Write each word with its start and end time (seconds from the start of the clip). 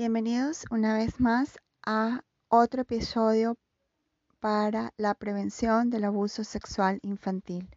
Bienvenidos 0.00 0.64
una 0.70 0.94
vez 0.94 1.20
más 1.20 1.58
a 1.84 2.24
otro 2.48 2.80
episodio 2.80 3.58
para 4.38 4.94
la 4.96 5.12
prevención 5.12 5.90
del 5.90 6.04
abuso 6.04 6.42
sexual 6.42 7.00
infantil. 7.02 7.68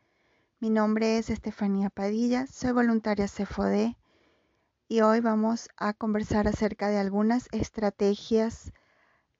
Mi 0.62 0.70
nombre 0.70 1.18
es 1.18 1.30
Estefanía 1.30 1.90
Padilla, 1.90 2.48
soy 2.48 2.72
voluntaria 2.72 3.26
CFOD 3.26 3.98
y 4.88 5.02
hoy 5.02 5.20
vamos 5.20 5.68
a 5.76 5.92
conversar 5.92 6.48
acerca 6.48 6.88
de 6.88 6.98
algunas 6.98 7.50
estrategias 7.52 8.72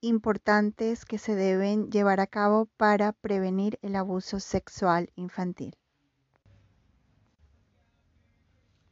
importantes 0.02 1.06
que 1.06 1.20
se 1.20 1.36
deben 1.36 1.90
llevar 1.90 2.20
a 2.20 2.28
cabo 2.28 2.66
para 2.76 3.14
prevenir 3.14 3.80
el 3.82 3.96
abuso 3.96 4.42
sexual 4.42 5.10
infantil. 5.16 5.78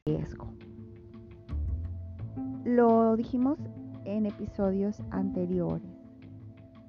Riesgo. 0.06 0.56
Lo 2.64 3.18
dijimos 3.18 3.58
en 4.06 4.26
episodios 4.26 5.02
anteriores. 5.12 5.90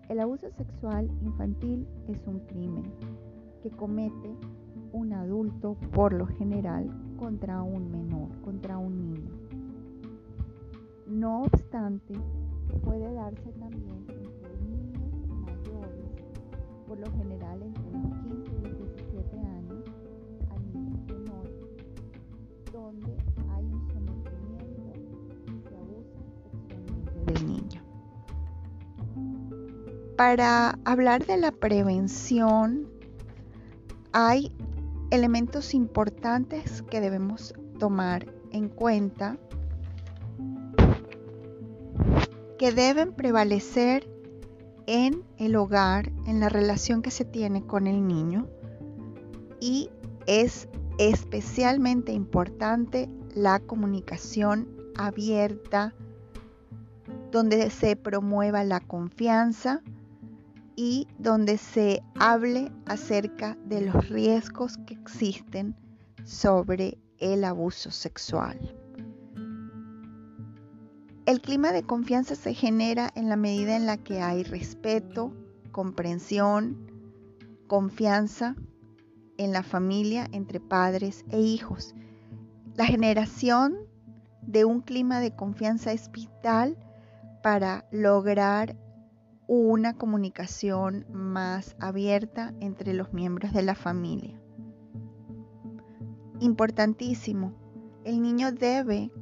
El 0.08 0.20
abuso 0.20 0.50
sexual 0.50 1.10
infantil 1.22 1.86
es 2.08 2.26
un 2.26 2.40
crimen 2.40 2.84
que 3.62 3.70
comete 3.70 4.36
un 4.92 5.12
adulto 5.12 5.76
por 5.92 6.12
lo 6.12 6.26
general 6.26 6.90
contra 7.18 7.62
un 7.62 7.90
menor, 7.90 8.28
contra 8.42 8.76
un 8.78 8.98
niño. 8.98 9.30
No 11.06 11.42
obstante, 11.42 12.14
puede 12.84 13.12
darse 13.14 13.52
también 13.52 14.04
entre 14.08 14.56
niños 14.60 15.28
mayores, 15.28 16.10
por 16.86 16.98
lo 16.98 17.10
general 17.12 17.62
entre 17.62 17.90
los 17.92 18.02
15 18.22 18.52
y 18.52 18.62
los 18.62 18.78
17 18.78 19.38
años, 19.38 19.84
a 20.50 20.58
niños 20.58 21.00
menores, 21.06 21.52
donde 22.72 23.16
Para 30.16 30.78
hablar 30.84 31.26
de 31.26 31.36
la 31.38 31.52
prevención, 31.52 32.88
hay 34.12 34.52
elementos 35.10 35.74
importantes 35.74 36.82
que 36.82 37.00
debemos 37.00 37.54
tomar 37.78 38.26
en 38.50 38.68
cuenta 38.68 39.38
que 42.58 42.72
deben 42.72 43.12
prevalecer 43.12 44.08
en 44.86 45.24
el 45.38 45.56
hogar, 45.56 46.12
en 46.26 46.40
la 46.40 46.48
relación 46.48 47.02
que 47.02 47.10
se 47.10 47.24
tiene 47.24 47.66
con 47.66 47.86
el 47.86 48.06
niño 48.06 48.46
y 49.60 49.90
es 50.26 50.68
especialmente 50.98 52.12
importante 52.12 53.08
la 53.34 53.60
comunicación 53.60 54.68
abierta 54.96 55.94
donde 57.30 57.70
se 57.70 57.96
promueva 57.96 58.62
la 58.62 58.80
confianza 58.80 59.82
y 60.76 61.08
donde 61.18 61.58
se 61.58 62.02
hable 62.18 62.72
acerca 62.86 63.56
de 63.66 63.82
los 63.82 64.08
riesgos 64.08 64.78
que 64.86 64.94
existen 64.94 65.76
sobre 66.24 66.98
el 67.18 67.44
abuso 67.44 67.90
sexual. 67.90 68.58
El 71.24 71.40
clima 71.40 71.72
de 71.72 71.84
confianza 71.84 72.34
se 72.34 72.52
genera 72.52 73.10
en 73.14 73.28
la 73.28 73.36
medida 73.36 73.76
en 73.76 73.86
la 73.86 73.96
que 73.96 74.20
hay 74.20 74.42
respeto, 74.42 75.32
comprensión, 75.70 76.90
confianza 77.68 78.56
en 79.38 79.52
la 79.52 79.62
familia 79.62 80.28
entre 80.32 80.58
padres 80.58 81.24
e 81.30 81.40
hijos. 81.40 81.94
La 82.74 82.86
generación 82.86 83.76
de 84.42 84.64
un 84.64 84.80
clima 84.80 85.20
de 85.20 85.34
confianza 85.34 85.92
es 85.92 86.10
vital 86.10 86.76
para 87.42 87.86
lograr 87.92 88.76
una 89.46 89.94
comunicación 89.94 91.06
más 91.12 91.76
abierta 91.80 92.54
entre 92.60 92.94
los 92.94 93.12
miembros 93.12 93.52
de 93.52 93.62
la 93.62 93.74
familia. 93.74 94.40
Importantísimo, 96.40 97.52
el 98.04 98.20
niño 98.20 98.52
debe 98.52 99.12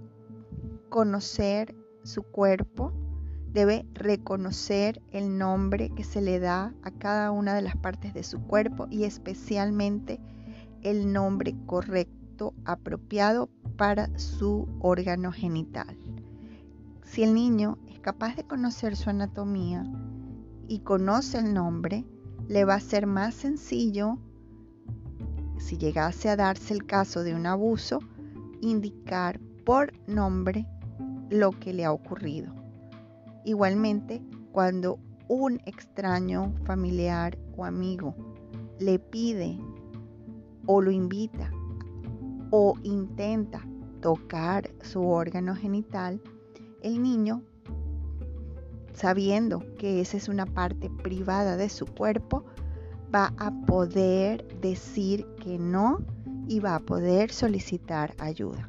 conocer 0.89 1.75
su 2.03 2.23
cuerpo, 2.23 2.93
debe 3.53 3.87
reconocer 3.93 5.03
el 5.11 5.37
nombre 5.37 5.91
que 5.91 6.05
se 6.05 6.23
le 6.23 6.39
da 6.39 6.75
a 6.83 6.91
cada 6.91 7.31
una 7.31 7.55
de 7.55 7.63
las 7.63 7.77
partes 7.77 8.15
de 8.15 8.23
su 8.23 8.41
cuerpo 8.43 8.87
y 8.91 9.05
especialmente 9.05 10.21
el 10.83 11.13
nombre 11.13 11.55
correcto, 11.67 12.55
apropiado 12.65 13.51
para 13.77 14.19
su 14.19 14.67
órgano 14.81 15.31
genital. 15.31 15.99
Si 17.03 17.23
el 17.23 17.35
niño 17.35 17.77
es 17.89 18.01
capaz 18.01 18.37
de 18.37 18.45
conocer 18.45 18.97
su 18.97 19.11
anatomía, 19.11 19.85
y 20.71 20.79
conoce 20.79 21.37
el 21.39 21.53
nombre, 21.53 22.05
le 22.47 22.65
va 22.65 22.75
a 22.75 22.81
ser 22.81 23.09
más 23.09 23.35
sencillo, 23.35 24.19
si 25.59 25.77
llegase 25.77 26.29
a 26.29 26.37
darse 26.37 26.73
el 26.73 26.87
caso 26.87 27.25
de 27.25 27.35
un 27.35 27.45
abuso, 27.47 27.99
indicar 28.61 29.41
por 29.65 29.93
nombre 30.09 30.69
lo 31.29 31.51
que 31.51 31.73
le 31.73 31.85
ha 31.85 31.93
ocurrido. 31.93 32.55
Igualmente, 33.45 34.23
cuando 34.53 35.01
un 35.27 35.61
extraño 35.67 36.55
familiar 36.65 37.37
o 37.57 37.65
amigo 37.65 38.15
le 38.79 39.01
pide 39.01 39.59
o 40.67 40.81
lo 40.81 40.93
invita 40.93 41.51
o 42.53 42.75
intenta 42.85 43.67
tocar 44.01 44.71
su 44.83 45.03
órgano 45.05 45.57
genital, 45.57 46.23
el 46.81 47.03
niño 47.03 47.43
sabiendo 49.01 49.65
que 49.79 50.03
esa 50.03 50.19
es 50.19 50.29
una 50.29 50.45
parte 50.45 50.91
privada 50.91 51.57
de 51.57 51.71
su 51.71 51.87
cuerpo, 51.87 52.45
va 53.15 53.33
a 53.39 53.51
poder 53.65 54.47
decir 54.61 55.27
que 55.43 55.59
no 55.59 56.05
y 56.47 56.61
va 56.61 56.75
a 56.75 56.81
poder 56.81 57.33
solicitar 57.33 58.15
ayuda. 58.19 58.69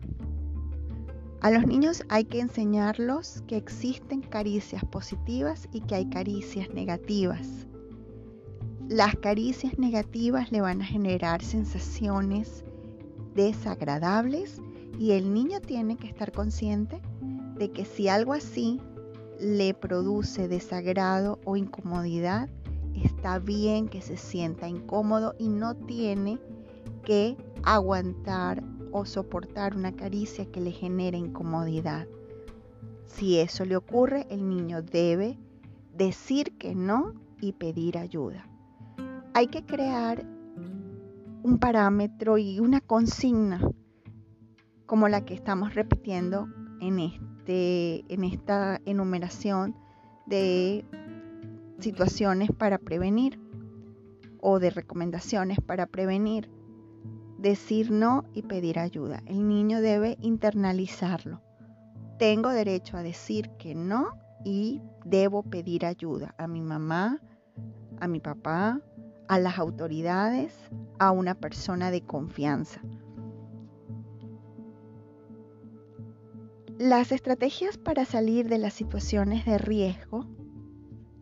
A 1.41 1.51
los 1.51 1.65
niños 1.67 2.03
hay 2.07 2.23
que 2.23 2.39
enseñarlos 2.39 3.43
que 3.45 3.57
existen 3.57 4.21
caricias 4.21 4.85
positivas 4.85 5.67
y 5.73 5.81
que 5.81 5.95
hay 5.95 6.09
caricias 6.09 6.69
negativas. 6.73 7.67
Las 8.87 9.15
caricias 9.15 9.77
negativas 9.77 10.49
le 10.51 10.61
van 10.61 10.81
a 10.81 10.85
generar 10.85 11.43
sensaciones 11.43 12.63
desagradables 13.35 14.61
y 14.97 15.11
el 15.11 15.33
niño 15.33 15.59
tiene 15.59 15.97
que 15.97 16.07
estar 16.07 16.31
consciente 16.31 17.01
de 17.57 17.71
que 17.71 17.83
si 17.83 18.07
algo 18.07 18.33
así 18.33 18.79
le 19.41 19.73
produce 19.73 20.47
desagrado 20.47 21.39
o 21.45 21.57
incomodidad, 21.57 22.47
está 22.93 23.39
bien 23.39 23.87
que 23.87 24.01
se 24.01 24.15
sienta 24.15 24.67
incómodo 24.67 25.33
y 25.39 25.49
no 25.49 25.75
tiene 25.75 26.39
que 27.03 27.35
aguantar 27.63 28.63
o 28.91 29.05
soportar 29.05 29.75
una 29.75 29.95
caricia 29.95 30.45
que 30.45 30.61
le 30.61 30.71
genere 30.71 31.17
incomodidad. 31.17 32.07
Si 33.07 33.39
eso 33.39 33.65
le 33.65 33.75
ocurre, 33.75 34.27
el 34.29 34.47
niño 34.47 34.83
debe 34.83 35.39
decir 35.91 36.55
que 36.59 36.75
no 36.75 37.13
y 37.41 37.53
pedir 37.53 37.97
ayuda. 37.97 38.47
Hay 39.33 39.47
que 39.47 39.65
crear 39.65 40.23
un 41.41 41.57
parámetro 41.57 42.37
y 42.37 42.59
una 42.59 42.79
consigna 42.79 43.59
como 44.85 45.07
la 45.07 45.25
que 45.25 45.33
estamos 45.33 45.73
repitiendo 45.73 46.47
en 46.79 46.99
este 46.99 47.30
en 47.47 48.23
esta 48.23 48.79
enumeración 48.85 49.75
de 50.25 50.85
situaciones 51.79 52.51
para 52.51 52.77
prevenir 52.77 53.39
o 54.39 54.59
de 54.59 54.69
recomendaciones 54.69 55.59
para 55.59 55.85
prevenir. 55.85 56.49
Decir 57.37 57.89
no 57.89 58.25
y 58.33 58.43
pedir 58.43 58.77
ayuda. 58.77 59.23
El 59.25 59.47
niño 59.47 59.81
debe 59.81 60.17
internalizarlo. 60.21 61.41
Tengo 62.19 62.49
derecho 62.49 62.97
a 62.97 63.03
decir 63.03 63.49
que 63.57 63.73
no 63.73 64.09
y 64.45 64.81
debo 65.05 65.41
pedir 65.41 65.85
ayuda 65.85 66.35
a 66.37 66.47
mi 66.47 66.61
mamá, 66.61 67.19
a 67.99 68.07
mi 68.07 68.19
papá, 68.19 68.79
a 69.27 69.39
las 69.39 69.57
autoridades, 69.57 70.53
a 70.99 71.11
una 71.11 71.33
persona 71.33 71.89
de 71.89 72.01
confianza. 72.01 72.81
Las 76.81 77.11
estrategias 77.11 77.77
para 77.77 78.05
salir 78.05 78.49
de 78.49 78.57
las 78.57 78.73
situaciones 78.73 79.45
de 79.45 79.59
riesgo 79.59 80.25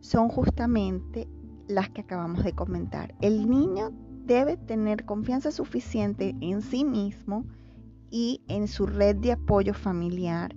son 0.00 0.30
justamente 0.30 1.28
las 1.68 1.90
que 1.90 2.00
acabamos 2.00 2.44
de 2.44 2.54
comentar. 2.54 3.14
El 3.20 3.50
niño 3.50 3.92
debe 4.24 4.56
tener 4.56 5.04
confianza 5.04 5.52
suficiente 5.52 6.34
en 6.40 6.62
sí 6.62 6.82
mismo 6.82 7.44
y 8.10 8.40
en 8.48 8.68
su 8.68 8.86
red 8.86 9.16
de 9.16 9.32
apoyo 9.32 9.74
familiar 9.74 10.54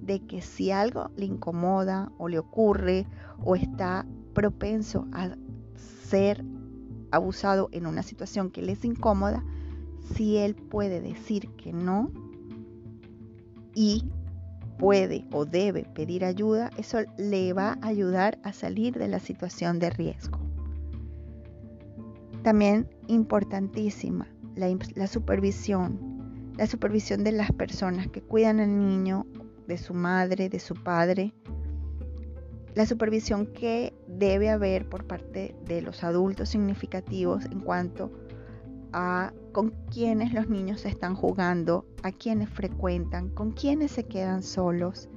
de 0.00 0.20
que 0.20 0.40
si 0.40 0.70
algo 0.70 1.10
le 1.16 1.26
incomoda 1.26 2.10
o 2.16 2.28
le 2.28 2.38
ocurre 2.38 3.06
o 3.44 3.56
está 3.56 4.06
propenso 4.32 5.06
a 5.12 5.36
ser 5.74 6.42
abusado 7.10 7.68
en 7.72 7.84
una 7.84 8.02
situación 8.02 8.50
que 8.50 8.62
le 8.62 8.72
es 8.72 8.86
incómoda, 8.86 9.44
si 10.14 10.38
él 10.38 10.54
puede 10.54 11.02
decir 11.02 11.50
que 11.58 11.74
no 11.74 12.10
y 13.74 14.02
puede 14.78 15.26
o 15.32 15.44
debe 15.44 15.84
pedir 15.94 16.24
ayuda, 16.24 16.70
eso 16.76 16.98
le 17.16 17.52
va 17.52 17.78
a 17.80 17.86
ayudar 17.88 18.38
a 18.42 18.52
salir 18.52 18.98
de 18.98 19.08
la 19.08 19.20
situación 19.20 19.78
de 19.78 19.90
riesgo. 19.90 20.38
También 22.42 22.88
importantísima 23.08 24.28
la, 24.56 25.06
supervisión, 25.06 26.52
la 26.56 26.66
supervisión 26.66 27.24
de 27.24 27.32
las 27.32 27.52
personas 27.52 28.08
que 28.08 28.22
cuidan 28.22 28.60
al 28.60 28.78
niño, 28.78 29.26
de 29.66 29.78
su 29.78 29.94
madre, 29.94 30.48
de 30.48 30.60
su 30.60 30.74
padre, 30.74 31.34
la 32.74 32.86
supervisión 32.86 33.46
que 33.46 33.94
debe 34.06 34.50
haber 34.50 34.88
por 34.88 35.06
parte 35.06 35.56
de 35.64 35.82
los 35.82 36.04
adultos 36.04 36.50
significativos 36.50 37.44
en 37.46 37.60
cuanto 37.60 38.04
a 38.04 38.25
con 39.52 39.74
quiénes 39.92 40.32
los 40.32 40.48
niños 40.48 40.86
están 40.86 41.14
jugando, 41.16 41.84
a 42.02 42.12
quiénes 42.12 42.48
frecuentan, 42.48 43.28
con 43.28 43.52
quiénes 43.52 43.90
se 43.90 44.04
quedan 44.04 44.42
solos, 44.42 45.08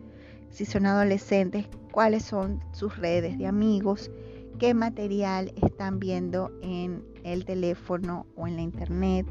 si 0.49 0.65
son 0.65 0.85
adolescentes, 0.85 1.67
cuáles 1.91 2.23
son 2.23 2.59
sus 2.73 2.97
redes 2.97 3.37
de 3.37 3.47
amigos, 3.47 4.11
qué 4.57 4.73
material 4.73 5.53
están 5.61 5.99
viendo 5.99 6.51
en 6.61 7.05
el 7.23 7.45
teléfono 7.45 8.25
o 8.35 8.47
en 8.47 8.57
la 8.57 8.63
internet, 8.63 9.25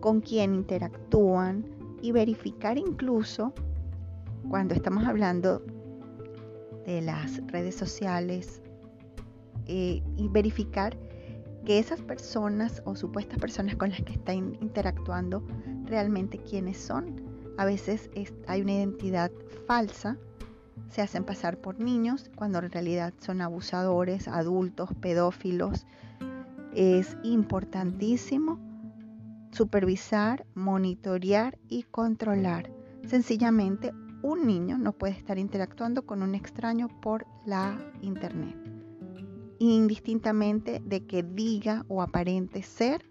con 0.00 0.20
quién 0.20 0.54
interactúan 0.54 1.64
y 2.02 2.10
verificar 2.10 2.76
incluso 2.76 3.52
cuando 4.48 4.74
estamos 4.74 5.04
hablando 5.04 5.62
de 6.86 7.02
las 7.02 7.46
redes 7.46 7.76
sociales 7.76 8.62
eh, 9.66 10.02
y 10.16 10.28
verificar 10.28 10.96
que 11.64 11.78
esas 11.78 12.00
personas 12.00 12.82
o 12.84 12.96
supuestas 12.96 13.38
personas 13.38 13.76
con 13.76 13.90
las 13.90 14.02
que 14.02 14.12
están 14.12 14.56
interactuando 14.60 15.44
realmente 15.84 16.38
quiénes 16.38 16.78
son. 16.78 17.22
A 17.58 17.64
veces 17.64 18.10
hay 18.46 18.62
una 18.62 18.72
identidad 18.72 19.30
falsa, 19.66 20.16
se 20.88 21.02
hacen 21.02 21.24
pasar 21.24 21.58
por 21.58 21.78
niños 21.78 22.30
cuando 22.34 22.58
en 22.58 22.70
realidad 22.70 23.12
son 23.18 23.42
abusadores, 23.42 24.28
adultos, 24.28 24.90
pedófilos. 25.00 25.86
Es 26.74 27.16
importantísimo 27.22 28.58
supervisar, 29.52 30.46
monitorear 30.54 31.58
y 31.68 31.82
controlar. 31.84 32.70
Sencillamente, 33.06 33.92
un 34.22 34.46
niño 34.46 34.78
no 34.78 34.92
puede 34.92 35.14
estar 35.14 35.38
interactuando 35.38 36.06
con 36.06 36.22
un 36.22 36.34
extraño 36.34 36.88
por 37.00 37.26
la 37.44 37.78
internet 38.00 38.69
indistintamente 39.60 40.80
de 40.84 41.06
que 41.06 41.22
diga 41.22 41.84
o 41.88 42.02
aparente 42.02 42.62
ser 42.62 43.04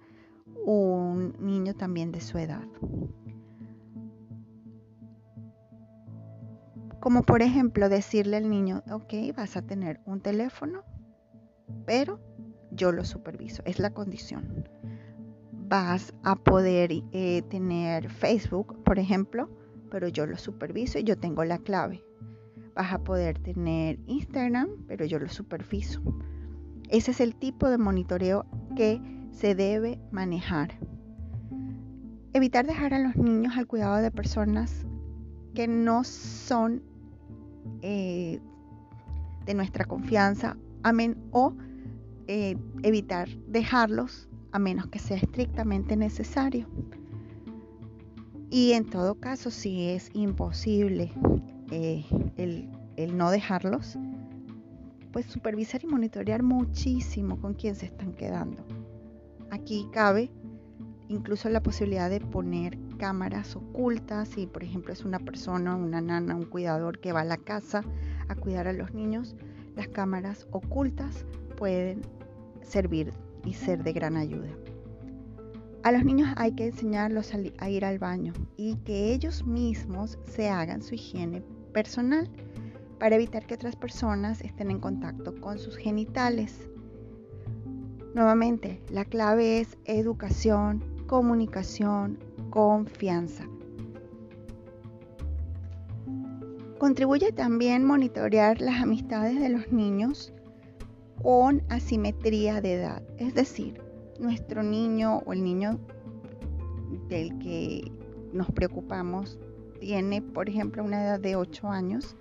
un 0.65 1.35
niño 1.39 1.75
también 1.75 2.11
de 2.11 2.19
su 2.19 2.37
edad. 2.37 2.67
Como 6.99 7.23
por 7.23 7.41
ejemplo 7.41 7.87
decirle 7.87 8.37
al 8.37 8.49
niño, 8.49 8.83
ok, 8.91 9.13
vas 9.35 9.55
a 9.55 9.61
tener 9.61 10.01
un 10.05 10.19
teléfono, 10.19 10.83
pero 11.85 12.19
yo 12.71 12.91
lo 12.91 13.05
superviso, 13.05 13.61
es 13.65 13.79
la 13.79 13.91
condición. 13.91 14.67
Vas 15.51 16.13
a 16.23 16.35
poder 16.35 16.91
eh, 17.11 17.41
tener 17.43 18.09
Facebook, 18.09 18.83
por 18.83 18.99
ejemplo, 18.99 19.49
pero 19.91 20.07
yo 20.07 20.25
lo 20.25 20.37
superviso 20.37 20.99
y 20.99 21.03
yo 21.03 21.17
tengo 21.17 21.45
la 21.45 21.59
clave. 21.59 22.03
Vas 22.75 22.91
a 22.91 23.03
poder 23.03 23.39
tener 23.39 23.99
Instagram, 24.07 24.69
pero 24.87 25.05
yo 25.05 25.19
lo 25.19 25.29
superviso. 25.29 26.01
Ese 26.89 27.11
es 27.11 27.21
el 27.21 27.35
tipo 27.35 27.69
de 27.69 27.77
monitoreo 27.77 28.45
que 28.75 28.99
se 29.31 29.53
debe 29.53 29.99
manejar. 30.11 30.73
Evitar 32.33 32.65
dejar 32.65 32.93
a 32.93 32.99
los 32.99 33.15
niños 33.15 33.57
al 33.57 33.67
cuidado 33.67 33.97
de 33.97 34.11
personas 34.11 34.85
que 35.53 35.67
no 35.67 36.03
son 36.03 36.81
eh, 37.81 38.39
de 39.45 39.53
nuestra 39.53 39.85
confianza 39.85 40.57
amén, 40.83 41.17
o 41.31 41.53
eh, 42.27 42.57
evitar 42.83 43.29
dejarlos 43.47 44.27
a 44.51 44.59
menos 44.59 44.87
que 44.87 44.99
sea 44.99 45.17
estrictamente 45.17 45.95
necesario. 45.95 46.67
Y 48.49 48.71
en 48.71 48.85
todo 48.85 49.15
caso, 49.19 49.51
si 49.51 49.89
es 49.89 50.09
imposible 50.13 51.11
eh, 51.71 52.03
el 52.95 53.17
no 53.17 53.29
dejarlos, 53.29 53.97
pues 55.11 55.25
supervisar 55.25 55.83
y 55.83 55.87
monitorear 55.87 56.43
muchísimo 56.43 57.39
con 57.39 57.53
quién 57.53 57.75
se 57.75 57.85
están 57.85 58.13
quedando. 58.13 58.63
Aquí 59.51 59.87
cabe 59.91 60.31
incluso 61.09 61.49
la 61.49 61.61
posibilidad 61.61 62.09
de 62.09 62.19
poner 62.19 62.77
cámaras 62.97 63.55
ocultas, 63.55 64.29
si 64.29 64.45
por 64.45 64.63
ejemplo 64.63 64.93
es 64.93 65.03
una 65.03 65.19
persona, 65.19 65.75
una 65.75 66.01
nana, 66.01 66.35
un 66.35 66.45
cuidador 66.45 66.99
que 66.99 67.11
va 67.11 67.21
a 67.21 67.25
la 67.25 67.37
casa 67.37 67.83
a 68.27 68.35
cuidar 68.35 68.67
a 68.67 68.73
los 68.73 68.93
niños, 68.93 69.35
las 69.75 69.87
cámaras 69.87 70.47
ocultas 70.51 71.25
pueden 71.57 72.01
servir 72.61 73.11
y 73.43 73.53
ser 73.53 73.83
de 73.83 73.93
gran 73.93 74.17
ayuda. 74.17 74.49
A 75.81 75.91
los 75.91 76.03
niños 76.03 76.29
hay 76.35 76.51
que 76.51 76.67
enseñarlos 76.67 77.33
a, 77.33 77.69
ir 77.69 77.85
al 77.85 77.99
baño 77.99 78.33
y 78.57 78.75
que 78.77 79.13
ellos 79.13 79.45
mismos 79.45 80.19
se 80.25 80.49
hagan 80.49 80.81
su 80.81 80.95
higiene 80.95 81.41
personal 81.73 82.29
para 82.99 83.15
evitar 83.15 83.45
que 83.45 83.55
otras 83.55 83.75
personas 83.75 84.41
estén 84.41 84.71
en 84.71 84.79
contacto 84.79 85.33
con 85.39 85.57
sus 85.57 85.77
genitales. 85.77 86.67
Nuevamente, 88.13 88.81
la 88.91 89.05
clave 89.05 89.59
es 89.61 89.77
educación, 89.85 90.83
comunicación, 91.07 92.19
confianza. 92.49 93.45
Contribuye 96.77 97.31
también 97.31 97.85
monitorear 97.85 98.61
las 98.61 98.81
amistades 98.81 99.39
de 99.39 99.49
los 99.49 99.71
niños 99.71 100.33
con 101.21 101.61
asimetría 101.69 102.61
de 102.61 102.75
edad. 102.75 103.03
Es 103.17 103.33
decir, 103.33 103.81
nuestro 104.19 104.63
niño 104.63 105.19
o 105.25 105.33
el 105.33 105.43
niño 105.43 105.79
del 107.07 107.37
que 107.39 107.91
nos 108.33 108.49
preocupamos 108.51 109.37
tiene, 109.79 110.21
por 110.21 110.49
ejemplo, 110.49 110.83
una 110.83 111.03
edad 111.03 111.19
de 111.19 111.35
8 111.35 111.67
años 111.67 112.15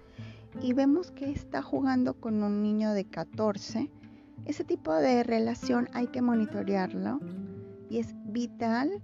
y 0.60 0.72
vemos 0.72 1.10
que 1.10 1.30
está 1.30 1.62
jugando 1.62 2.14
con 2.14 2.42
un 2.42 2.62
niño 2.62 2.92
de 2.92 3.04
14, 3.04 3.90
ese 4.44 4.64
tipo 4.64 4.92
de 4.94 5.22
relación 5.22 5.88
hay 5.92 6.06
que 6.08 6.22
monitorearlo 6.22 7.20
y 7.90 7.98
es 7.98 8.14
vital, 8.26 9.02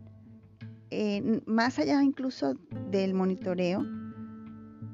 eh, 0.91 1.41
más 1.47 1.79
allá 1.79 2.03
incluso 2.03 2.55
del 2.91 3.15
monitoreo, 3.15 3.85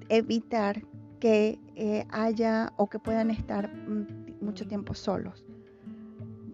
evitar 0.09 0.83
que 1.21 1.61
eh, 1.77 2.07
haya 2.11 2.73
o 2.77 2.89
que 2.89 2.99
puedan 2.99 3.31
estar 3.31 3.71
mm, 3.73 4.45
mucho 4.45 4.67
tiempo 4.67 4.95
solos. 4.95 5.45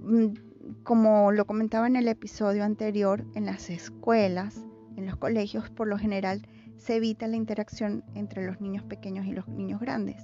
Mm, 0.02 0.34
como 0.82 1.32
lo 1.32 1.46
comentaba 1.46 1.86
en 1.86 1.96
el 1.96 2.08
episodio 2.08 2.64
anterior, 2.64 3.24
en 3.34 3.46
las 3.46 3.70
escuelas, 3.70 4.64
en 4.96 5.06
los 5.06 5.16
colegios, 5.16 5.70
por 5.70 5.88
lo 5.88 5.98
general, 5.98 6.42
se 6.76 6.96
evita 6.96 7.26
la 7.26 7.36
interacción 7.36 8.04
entre 8.14 8.46
los 8.46 8.60
niños 8.60 8.84
pequeños 8.84 9.26
y 9.26 9.32
los 9.32 9.48
niños 9.48 9.80
grandes 9.80 10.22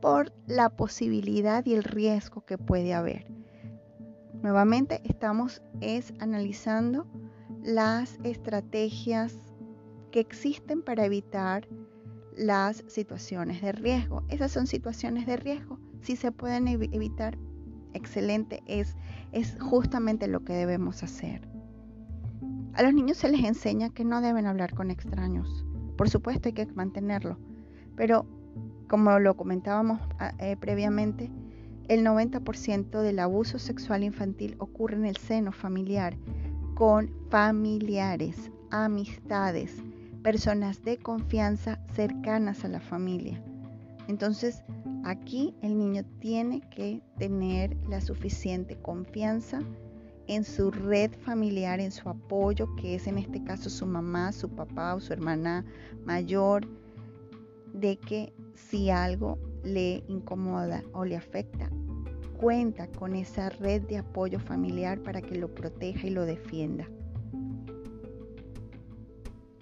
por 0.00 0.32
la 0.46 0.70
posibilidad 0.70 1.64
y 1.66 1.74
el 1.74 1.84
riesgo 1.84 2.44
que 2.44 2.58
puede 2.58 2.94
haber. 2.94 3.26
Nuevamente 4.42 5.00
estamos 5.04 5.62
es 5.80 6.12
analizando 6.20 7.06
las 7.62 8.18
estrategias 8.22 9.34
que 10.12 10.20
existen 10.20 10.82
para 10.82 11.04
evitar 11.04 11.66
las 12.36 12.84
situaciones 12.86 13.62
de 13.62 13.72
riesgo. 13.72 14.22
Esas 14.28 14.52
son 14.52 14.66
situaciones 14.66 15.26
de 15.26 15.36
riesgo. 15.36 15.80
Si 16.02 16.16
se 16.16 16.30
pueden 16.30 16.68
evitar, 16.68 17.38
excelente, 17.94 18.62
es, 18.66 18.94
es 19.32 19.56
justamente 19.60 20.28
lo 20.28 20.44
que 20.44 20.52
debemos 20.52 21.02
hacer. 21.02 21.55
A 22.76 22.82
los 22.82 22.92
niños 22.92 23.16
se 23.16 23.30
les 23.30 23.42
enseña 23.42 23.88
que 23.88 24.04
no 24.04 24.20
deben 24.20 24.44
hablar 24.44 24.74
con 24.74 24.90
extraños. 24.90 25.64
Por 25.96 26.10
supuesto 26.10 26.50
hay 26.50 26.52
que 26.52 26.66
mantenerlo, 26.66 27.38
pero 27.96 28.26
como 28.86 29.18
lo 29.18 29.34
comentábamos 29.34 29.98
ah, 30.18 30.34
eh, 30.38 30.58
previamente, 30.60 31.30
el 31.88 32.04
90% 32.04 33.00
del 33.00 33.18
abuso 33.18 33.58
sexual 33.58 34.04
infantil 34.04 34.56
ocurre 34.58 34.96
en 34.96 35.06
el 35.06 35.16
seno 35.16 35.52
familiar, 35.52 36.18
con 36.74 37.10
familiares, 37.30 38.50
amistades, 38.70 39.82
personas 40.22 40.84
de 40.84 40.98
confianza 40.98 41.80
cercanas 41.94 42.62
a 42.66 42.68
la 42.68 42.80
familia. 42.80 43.42
Entonces, 44.06 44.62
aquí 45.02 45.54
el 45.62 45.78
niño 45.78 46.04
tiene 46.20 46.60
que 46.68 47.00
tener 47.16 47.74
la 47.88 48.02
suficiente 48.02 48.76
confianza 48.76 49.60
en 50.28 50.44
su 50.44 50.70
red 50.70 51.12
familiar, 51.24 51.80
en 51.80 51.92
su 51.92 52.08
apoyo, 52.08 52.74
que 52.76 52.94
es 52.94 53.06
en 53.06 53.18
este 53.18 53.42
caso 53.44 53.70
su 53.70 53.86
mamá, 53.86 54.32
su 54.32 54.48
papá 54.48 54.94
o 54.94 55.00
su 55.00 55.12
hermana 55.12 55.64
mayor, 56.04 56.66
de 57.72 57.96
que 57.96 58.32
si 58.54 58.90
algo 58.90 59.38
le 59.62 60.02
incomoda 60.08 60.82
o 60.92 61.04
le 61.04 61.16
afecta, 61.16 61.70
cuenta 62.38 62.86
con 62.88 63.14
esa 63.14 63.50
red 63.50 63.82
de 63.82 63.98
apoyo 63.98 64.38
familiar 64.40 65.00
para 65.00 65.22
que 65.22 65.36
lo 65.36 65.54
proteja 65.54 66.06
y 66.06 66.10
lo 66.10 66.24
defienda. 66.24 66.88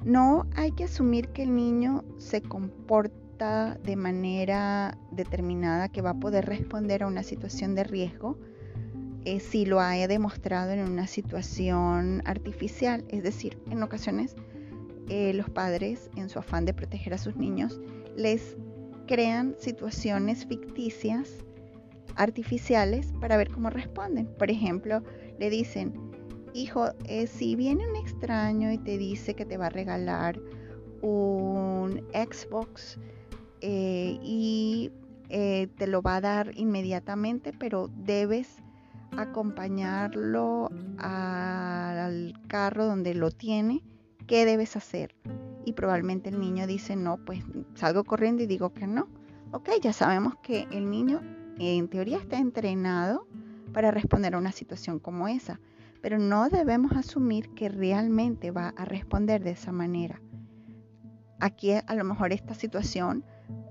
No 0.05 0.47
hay 0.55 0.73
que 0.73 0.85
asumir 0.85 1.29
que 1.29 1.45
el 1.45 1.55
niño 1.57 2.05
se 2.19 2.43
comporta 2.43 3.79
de 3.83 3.97
manera 3.97 4.99
determinada 5.11 5.89
que 5.89 6.03
va 6.03 6.11
a 6.11 6.21
poder 6.21 6.45
responder 6.47 7.03
a 7.03 7.07
una 7.07 7.23
situación 7.23 7.75
de 7.75 7.85
riesgo 7.85 8.39
eh, 9.27 9.41
si 9.41 9.65
lo 9.65 9.81
ha 9.81 9.95
demostrado 10.07 10.73
en 10.73 10.81
una 10.81 11.07
situación 11.07 12.23
artificial. 12.27 13.05
Es 13.09 13.23
decir, 13.23 13.59
en 13.71 13.83
ocasiones 13.83 14.37
eh, 15.09 15.33
los 15.33 15.49
padres, 15.49 16.11
en 16.17 16.29
su 16.29 16.39
afán 16.39 16.67
de 16.67 16.75
proteger 16.75 17.15
a 17.15 17.19
sus 17.19 17.37
niños, 17.37 17.81
les 18.17 18.57
crean 19.07 19.55
situaciones 19.59 20.45
ficticias, 20.45 21.31
artificiales, 22.17 23.13
para 23.19 23.39
ver 23.39 23.51
cómo 23.51 23.71
responden. 23.71 24.27
Por 24.27 24.51
ejemplo, 24.51 25.03
le 25.39 25.49
dicen, 25.49 25.95
hijo, 26.53 26.91
eh, 27.07 27.27
si 27.27 27.57
viene 27.57 27.89
un 27.89 27.97
extraño 27.97 28.73
y 28.73 28.79
te 28.79 28.99
dice 28.99 29.35
que 29.35 29.47
te 29.47 29.57
va 29.57 29.67
a 29.67 29.71
regalar 29.71 30.39
un 31.01 32.03
Xbox 32.13 32.99
y 33.61 34.91
te 35.31 35.87
lo 35.87 36.03
va 36.03 36.17
a 36.17 36.21
dar 36.21 36.51
inmediatamente, 36.55 37.55
pero 37.59 37.89
debes 37.89 38.59
acompañarlo 39.17 40.71
al 40.99 42.35
carro 42.49 42.87
donde 42.87 43.15
lo 43.15 43.31
tiene, 43.31 43.83
¿qué 44.27 44.45
debes 44.45 44.77
hacer? 44.77 45.15
Y 45.65 45.73
probablemente 45.73 46.31
el 46.31 46.41
niño 46.41 46.67
dice, 46.67 46.97
no, 46.97 47.19
pues 47.19 47.43
salgo 47.75 48.05
corriendo 48.05 48.43
y 48.43 48.47
digo 48.47 48.73
que 48.73 48.87
no. 48.87 49.09
Ok, 49.53 49.71
ya 49.81 49.93
sabemos 49.93 50.35
que 50.43 50.67
el 50.71 50.91
niño 50.91 51.21
en 51.59 51.89
teoría 51.89 52.19
está 52.19 52.39
entrenado 52.39 53.27
para 53.73 53.91
responder 53.91 54.35
a 54.35 54.39
una 54.39 54.53
situación 54.53 54.99
como 54.99 55.29
esa, 55.29 55.61
pero 56.03 56.19
no 56.19 56.49
debemos 56.49 56.93
asumir 56.93 57.51
que 57.55 57.69
realmente 57.69 58.51
va 58.51 58.69
a 58.77 58.85
responder 58.85 59.43
de 59.43 59.53
esa 59.53 59.73
manera. 59.73 60.21
Aquí 61.41 61.73
a 61.73 61.95
lo 61.95 62.05
mejor 62.05 62.33
esta 62.33 62.55
situación 62.55 63.25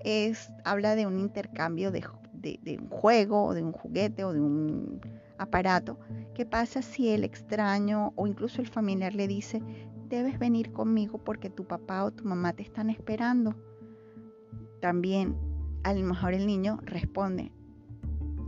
es, 0.04 0.52
habla 0.64 0.96
de 0.96 1.06
un 1.06 1.20
intercambio 1.20 1.92
de, 1.92 2.04
de 2.34 2.78
un 2.80 2.90
juego 2.90 3.46
o 3.46 3.54
de 3.54 3.64
un 3.64 3.72
juguete 3.72 4.24
o 4.24 4.34
de 4.34 4.42
un 4.42 5.02
aparato, 5.38 6.00
¿qué 6.34 6.46
pasa 6.46 6.82
si 6.82 7.10
el 7.10 7.24
extraño 7.24 8.14
o 8.16 8.28
incluso 8.28 8.62
el 8.62 8.68
familiar 8.68 9.14
le 9.16 9.28
dice, 9.28 9.62
debes 10.10 10.40
venir 10.40 10.72
conmigo 10.72 11.18
porque 11.18 11.50
tu 11.50 11.66
papá 11.66 12.04
o 12.04 12.12
tu 12.12 12.26
mamá 12.26 12.54
te 12.54 12.64
están 12.64 12.90
esperando? 12.90 13.56
También 14.82 15.36
a 15.84 15.94
lo 15.94 16.04
mejor 16.04 16.34
el 16.34 16.46
niño 16.46 16.80
responde, 16.84 17.52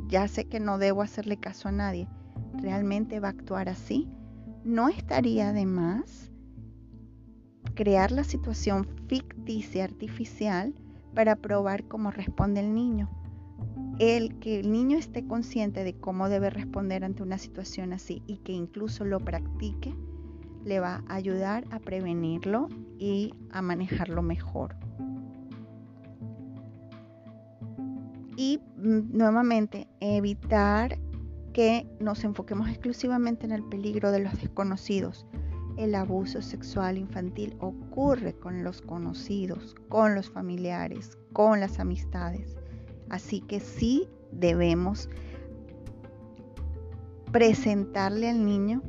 ya 0.07 0.27
sé 0.27 0.45
que 0.45 0.59
no 0.59 0.77
debo 0.77 1.01
hacerle 1.01 1.37
caso 1.37 1.69
a 1.69 1.71
nadie, 1.71 2.07
¿realmente 2.61 3.19
va 3.19 3.29
a 3.29 3.31
actuar 3.31 3.69
así? 3.69 4.07
¿No 4.63 4.89
estaría 4.89 5.53
de 5.53 5.65
más 5.65 6.31
crear 7.75 8.11
la 8.11 8.23
situación 8.23 8.87
ficticia, 9.07 9.83
artificial, 9.83 10.73
para 11.13 11.35
probar 11.35 11.87
cómo 11.87 12.11
responde 12.11 12.61
el 12.61 12.73
niño? 12.73 13.09
El 13.99 14.39
que 14.39 14.59
el 14.59 14.71
niño 14.71 14.97
esté 14.97 15.25
consciente 15.25 15.83
de 15.83 15.95
cómo 15.95 16.27
debe 16.29 16.49
responder 16.49 17.03
ante 17.03 17.23
una 17.23 17.37
situación 17.37 17.93
así 17.93 18.21
y 18.27 18.37
que 18.37 18.51
incluso 18.51 19.05
lo 19.05 19.19
practique, 19.19 19.95
le 20.65 20.79
va 20.79 21.03
a 21.07 21.15
ayudar 21.15 21.65
a 21.71 21.79
prevenirlo 21.79 22.67
y 22.97 23.33
a 23.51 23.61
manejarlo 23.61 24.21
mejor. 24.21 24.75
Y 28.35 28.59
mm, 28.77 29.15
nuevamente, 29.15 29.87
evitar 29.99 30.99
que 31.53 31.87
nos 32.01 32.23
enfoquemos 32.25 32.67
exclusivamente 32.67 33.45
en 33.45 33.53
el 33.53 33.63
peligro 33.63 34.11
de 34.11 34.19
los 34.19 34.33
desconocidos. 34.41 35.25
El 35.77 35.95
abuso 35.95 36.41
sexual 36.41 36.97
infantil 36.97 37.55
ocurre 37.59 38.33
con 38.33 38.63
los 38.63 38.81
conocidos, 38.81 39.75
con 39.87 40.15
los 40.15 40.29
familiares, 40.29 41.17
con 41.31 41.61
las 41.61 41.79
amistades. 41.79 42.57
Así 43.09 43.41
que 43.41 43.59
sí 43.59 44.07
debemos 44.31 45.09
presentarle 47.31 48.29
al 48.29 48.45
niño 48.45 48.81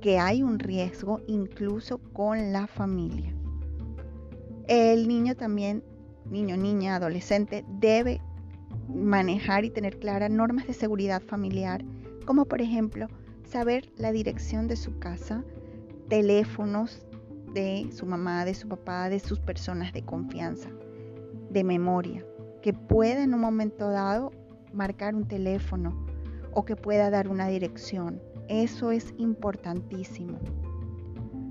que 0.00 0.18
hay 0.18 0.42
un 0.42 0.58
riesgo 0.58 1.20
incluso 1.26 1.98
con 2.12 2.52
la 2.52 2.66
familia. 2.66 3.34
El 4.68 5.08
niño 5.08 5.34
también, 5.36 5.82
niño, 6.26 6.56
niña, 6.56 6.96
adolescente, 6.96 7.64
debe 7.80 8.20
manejar 8.88 9.64
y 9.64 9.70
tener 9.70 9.98
claras 9.98 10.30
normas 10.30 10.66
de 10.66 10.74
seguridad 10.74 11.22
familiar, 11.22 11.84
como 12.24 12.44
por 12.44 12.60
ejemplo 12.60 13.08
saber 13.44 13.90
la 13.96 14.12
dirección 14.12 14.68
de 14.68 14.76
su 14.76 14.98
casa, 14.98 15.44
teléfonos 16.08 17.06
de 17.54 17.88
su 17.90 18.06
mamá, 18.06 18.44
de 18.44 18.54
su 18.54 18.68
papá, 18.68 19.08
de 19.08 19.18
sus 19.18 19.40
personas 19.40 19.92
de 19.92 20.02
confianza, 20.02 20.68
de 21.50 21.64
memoria 21.64 22.24
que 22.66 22.72
pueda 22.72 23.22
en 23.22 23.32
un 23.32 23.38
momento 23.38 23.90
dado 23.90 24.32
marcar 24.72 25.14
un 25.14 25.28
teléfono 25.28 26.04
o 26.50 26.64
que 26.64 26.74
pueda 26.74 27.10
dar 27.10 27.28
una 27.28 27.46
dirección. 27.46 28.20
Eso 28.48 28.90
es 28.90 29.14
importantísimo. 29.18 30.40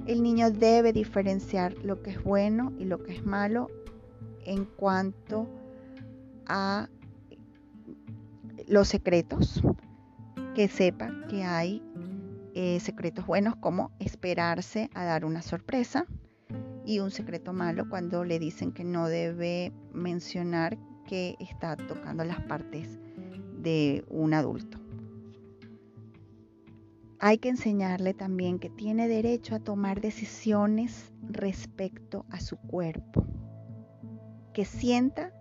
El 0.07 0.21
niño 0.21 0.51
debe 0.51 0.91
diferenciar 0.91 1.73
lo 1.85 2.01
que 2.01 2.09
es 2.09 2.21
bueno 2.21 2.73
y 2.77 2.83
lo 2.83 3.01
que 3.01 3.13
es 3.13 3.25
malo 3.25 3.69
en 4.43 4.65
cuanto 4.65 5.47
a 6.47 6.89
los 8.67 8.89
secretos, 8.89 9.63
que 10.53 10.67
sepa 10.67 11.13
que 11.29 11.45
hay 11.45 11.81
eh, 12.55 12.81
secretos 12.81 13.25
buenos 13.25 13.55
como 13.55 13.93
esperarse 13.99 14.89
a 14.93 15.05
dar 15.05 15.23
una 15.23 15.41
sorpresa 15.41 16.07
y 16.85 16.99
un 16.99 17.09
secreto 17.09 17.53
malo 17.53 17.87
cuando 17.87 18.25
le 18.25 18.37
dicen 18.37 18.73
que 18.73 18.83
no 18.83 19.07
debe 19.07 19.71
mencionar 19.93 20.77
que 21.07 21.35
está 21.39 21.75
tocando 21.75 22.23
las 22.23 22.41
partes 22.41 22.99
de 23.61 24.03
un 24.09 24.33
adulto. 24.33 24.79
Hay 27.19 27.37
que 27.37 27.49
enseñarle 27.49 28.13
también 28.13 28.59
que 28.59 28.69
tiene 28.69 29.07
derecho 29.07 29.55
a 29.55 29.59
tomar 29.59 30.01
decisiones 30.01 31.13
respecto 31.27 32.25
a 32.29 32.39
su 32.39 32.57
cuerpo. 32.57 33.25
Que 34.53 34.65
sienta 34.65 35.33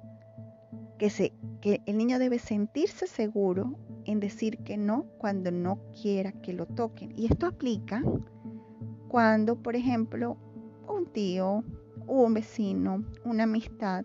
que, 0.99 1.11
se, 1.11 1.33
que 1.61 1.83
el 1.87 1.99
niño 1.99 2.19
debe 2.19 2.39
sentirse 2.39 3.07
seguro 3.07 3.77
en 4.07 4.21
decir 4.21 4.59
que 4.59 4.77
no 4.77 5.05
cuando 5.19 5.51
no 5.51 5.81
quiera 6.01 6.33
que 6.33 6.53
lo 6.53 6.67
toquen. 6.67 7.13
Y 7.17 7.27
esto 7.27 7.47
aplica 7.47 8.03
cuando, 9.09 9.57
por 9.57 9.77
ejemplo, 9.77 10.37
un 10.89 11.07
tío, 11.07 11.65
un 12.07 12.35
vecino, 12.35 13.05
una 13.25 13.45
amistad 13.45 14.05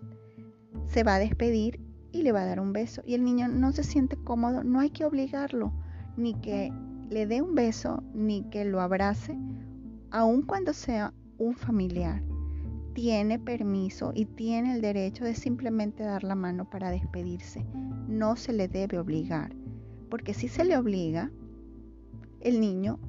se 0.90 1.04
va 1.04 1.16
a 1.16 1.20
despedir 1.20 1.80
y 2.12 2.24
le 2.24 2.32
va 2.32 2.42
a 2.42 2.46
dar 2.46 2.60
un 2.60 2.74
beso. 2.74 3.02
Y 3.06 3.14
el 3.14 3.24
niño 3.24 3.48
no 3.48 3.72
se 3.72 3.84
siente 3.84 4.18
cómodo, 4.18 4.64
no 4.64 4.80
hay 4.80 4.90
que 4.90 5.06
obligarlo, 5.06 5.72
ni 6.18 6.34
que 6.34 6.74
le 7.10 7.28
dé 7.28 7.42
un 7.42 7.56
beso, 7.56 8.04
ni 8.14 8.44
que 8.50 8.66
lo 8.66 8.82
abrace, 8.82 9.38
aun 10.12 10.42
cuando 10.42 10.74
sea 10.74 11.14
un 11.38 11.56
familiar. 11.56 12.24
Tiene 12.94 13.40
permiso 13.40 14.12
y 14.16 14.26
tiene 14.26 14.76
el 14.76 14.82
derecho 14.82 15.24
de 15.24 15.36
simplemente 15.36 16.04
dar 16.04 16.24
la 16.24 16.36
mano 16.36 16.70
para 16.70 16.90
despedirse. 16.90 17.66
No 18.08 18.36
se 18.36 18.52
le 18.52 18.68
debe 18.68 18.98
obligar, 18.98 19.56
porque 20.10 20.34
si 20.34 20.48
se 20.48 20.66
le 20.66 20.76
obliga, 20.76 21.32
el 22.42 22.60
niño 22.60 23.00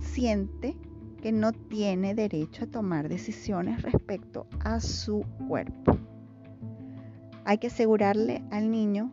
siente 0.00 0.76
que 1.22 1.32
no 1.32 1.52
tiene 1.52 2.14
derecho 2.14 2.64
a 2.64 2.70
tomar 2.70 3.08
decisiones 3.08 3.80
respecto 3.82 4.46
a 4.60 4.80
su 4.80 5.24
cuerpo. 5.48 5.96
Hay 7.44 7.58
que 7.58 7.66
asegurarle 7.66 8.44
al 8.52 8.70
niño 8.70 9.12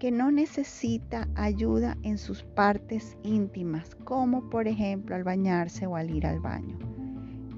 que 0.00 0.10
no 0.10 0.32
necesita 0.32 1.28
ayuda 1.36 1.96
en 2.02 2.18
sus 2.18 2.42
partes 2.42 3.16
íntimas, 3.22 3.94
como 4.04 4.50
por 4.50 4.66
ejemplo 4.66 5.14
al 5.14 5.22
bañarse 5.22 5.86
o 5.86 5.94
al 5.94 6.10
ir 6.10 6.26
al 6.26 6.40
baño. 6.40 6.76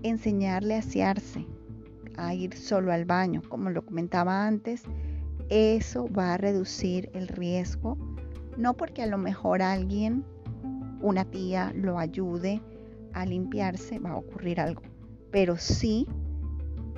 Enseñarle 0.03 0.75
a 0.75 0.81
asearse, 0.81 1.47
a 2.17 2.35
ir 2.35 2.55
solo 2.55 2.93
al 2.93 3.07
baño, 3.07 3.41
como 3.49 3.71
lo 3.71 3.85
comentaba 3.85 4.47
antes, 4.47 4.83
eso 5.49 6.07
va 6.13 6.35
a 6.35 6.37
reducir 6.37 7.11
el 7.15 7.27
riesgo, 7.29 7.97
no 8.57 8.75
porque 8.75 9.03
a 9.03 9.07
lo 9.07 9.17
mejor 9.17 9.63
alguien, 9.63 10.25
una 11.01 11.25
tía, 11.25 11.73
lo 11.75 11.99
ayude 11.99 12.61
a 13.15 13.25
limpiarse, 13.25 13.99
va 13.99 14.11
a 14.11 14.17
ocurrir 14.17 14.61
algo, 14.61 14.83
pero 15.31 15.57
sí, 15.57 16.07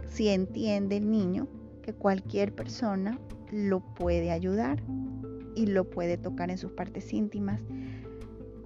si 0.09 0.29
entiende 0.29 0.97
el 0.97 1.11
niño 1.11 1.49
que 1.82 1.92
cualquier 1.92 2.54
persona 2.54 3.18
lo 3.50 3.80
puede 3.80 4.30
ayudar 4.30 4.82
y 5.54 5.66
lo 5.66 5.88
puede 5.90 6.16
tocar 6.16 6.50
en 6.50 6.58
sus 6.58 6.72
partes 6.72 7.12
íntimas. 7.12 7.60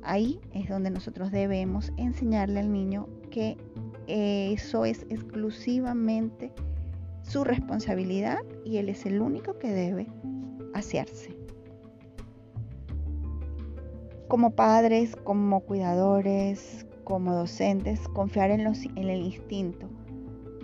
Ahí 0.02 0.40
es 0.52 0.68
donde 0.68 0.90
nosotros 0.90 1.32
debemos 1.32 1.92
enseñarle 1.96 2.60
al 2.60 2.72
niño 2.72 3.08
que 3.30 3.56
eso 4.06 4.84
es 4.84 5.04
exclusivamente 5.10 6.52
su 7.22 7.42
responsabilidad 7.42 8.38
y 8.64 8.76
él 8.76 8.88
es 8.88 9.04
el 9.04 9.20
único 9.20 9.58
que 9.58 9.72
debe 9.72 10.06
asearse. 10.74 11.36
Como 14.28 14.54
padres, 14.54 15.16
como 15.16 15.60
cuidadores, 15.60 16.86
como 17.02 17.34
docentes, 17.34 18.00
confiar 18.08 18.50
en, 18.50 18.64
los, 18.64 18.84
en 18.84 19.08
el 19.08 19.22
instinto 19.22 19.88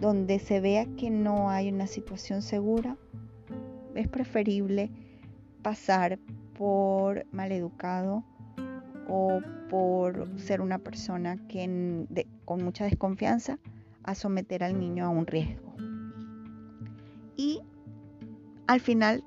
donde 0.03 0.41
se 0.41 0.61
vea 0.61 0.85
que 0.97 1.11
no 1.11 1.49
hay 1.49 1.71
una 1.71 1.87
situación 1.87 2.43
segura, 2.43 2.97
es 3.95 4.09
preferible 4.09 4.91
pasar 5.63 6.19
por 6.59 7.25
maleducado 7.31 8.25
o 9.09 9.41
por 9.71 10.29
ser 10.41 10.61
una 10.61 10.79
persona 10.79 11.37
que 11.47 12.05
con 12.45 12.65
mucha 12.65 12.85
desconfianza 12.85 13.61
a 14.03 14.17
someter 14.17 14.65
al 14.65 14.77
niño 14.81 15.05
a 15.05 15.09
un 15.09 15.25
riesgo. 15.25 15.73
Y 17.37 17.61
al 18.67 18.81
final 18.81 19.23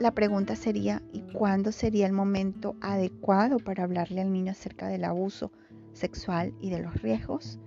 la 0.00 0.10
pregunta 0.10 0.56
sería, 0.56 1.02
¿y 1.12 1.20
cuándo 1.20 1.70
sería 1.70 2.06
el 2.06 2.12
momento 2.12 2.74
adecuado 2.80 3.58
para 3.58 3.84
hablarle 3.84 4.22
al 4.22 4.32
niño 4.32 4.50
acerca 4.50 4.88
del 4.88 5.04
abuso 5.04 5.52
sexual 5.92 6.52
y 6.60 6.70
de 6.70 6.80
los 6.80 7.00
riesgos? 7.00 7.60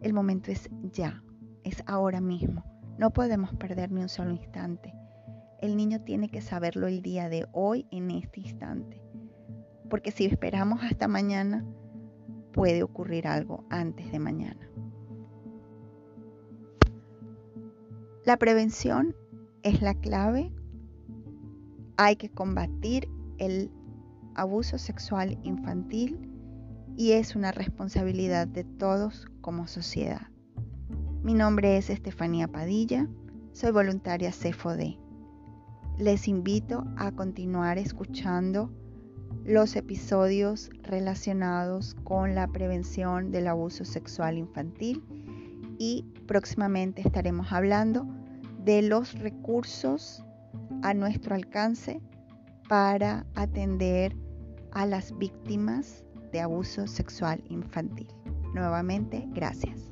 El 0.00 0.14
momento 0.14 0.50
es 0.50 0.70
ya, 0.92 1.22
es 1.62 1.82
ahora 1.86 2.20
mismo. 2.20 2.64
No 2.98 3.10
podemos 3.10 3.54
perder 3.54 3.92
ni 3.92 4.00
un 4.00 4.08
solo 4.08 4.32
instante. 4.32 4.94
El 5.60 5.76
niño 5.76 6.02
tiene 6.02 6.30
que 6.30 6.40
saberlo 6.40 6.86
el 6.86 7.02
día 7.02 7.28
de 7.28 7.46
hoy, 7.52 7.86
en 7.90 8.10
este 8.10 8.40
instante. 8.40 9.02
Porque 9.90 10.10
si 10.10 10.24
esperamos 10.24 10.82
hasta 10.82 11.06
mañana, 11.06 11.66
puede 12.52 12.82
ocurrir 12.82 13.26
algo 13.26 13.64
antes 13.68 14.10
de 14.10 14.18
mañana. 14.18 14.70
La 18.24 18.38
prevención 18.38 19.14
es 19.62 19.82
la 19.82 19.94
clave. 19.94 20.52
Hay 21.96 22.16
que 22.16 22.30
combatir 22.30 23.08
el 23.38 23.70
abuso 24.34 24.78
sexual 24.78 25.38
infantil 25.42 26.29
y 27.00 27.12
es 27.12 27.34
una 27.34 27.50
responsabilidad 27.50 28.46
de 28.46 28.62
todos 28.62 29.26
como 29.40 29.66
sociedad. 29.66 30.20
Mi 31.22 31.32
nombre 31.32 31.78
es 31.78 31.88
Estefanía 31.88 32.46
Padilla, 32.46 33.08
soy 33.52 33.70
voluntaria 33.70 34.30
CFOD. 34.30 34.98
Les 35.96 36.28
invito 36.28 36.84
a 36.98 37.10
continuar 37.12 37.78
escuchando 37.78 38.70
los 39.46 39.76
episodios 39.76 40.68
relacionados 40.82 41.94
con 42.04 42.34
la 42.34 42.46
prevención 42.48 43.30
del 43.30 43.48
abuso 43.48 43.86
sexual 43.86 44.36
infantil 44.36 45.02
y 45.78 46.04
próximamente 46.26 47.00
estaremos 47.00 47.50
hablando 47.50 48.06
de 48.62 48.82
los 48.82 49.18
recursos 49.18 50.22
a 50.82 50.92
nuestro 50.92 51.34
alcance 51.34 52.02
para 52.68 53.24
atender 53.36 54.14
a 54.72 54.84
las 54.84 55.16
víctimas 55.16 56.04
de 56.32 56.40
abuso 56.40 56.86
sexual 56.86 57.42
infantil. 57.48 58.08
Nuevamente, 58.54 59.24
gracias. 59.32 59.89